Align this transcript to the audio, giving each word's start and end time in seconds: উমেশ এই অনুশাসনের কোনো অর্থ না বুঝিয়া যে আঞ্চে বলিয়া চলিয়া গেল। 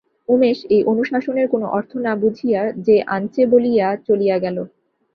উমেশ 0.29 0.59
এই 0.75 0.81
অনুশাসনের 0.91 1.47
কোনো 1.49 1.65
অর্থ 1.77 1.91
না 2.05 2.13
বুঝিয়া 2.21 2.61
যে 2.85 2.95
আঞ্চে 3.15 3.43
বলিয়া 3.51 3.87
চলিয়া 4.07 4.37
গেল। 4.39 4.57